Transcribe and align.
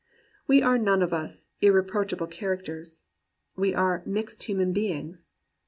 We 0.47 0.63
are 0.63 0.79
none 0.79 1.03
of 1.03 1.13
us 1.13 1.49
"irreproachable 1.61 2.25
char 2.29 2.57
acters." 2.57 3.03
We 3.55 3.75
are 3.75 4.01
"mixed 4.03 4.41
human 4.49 4.73
beings." 4.73 5.27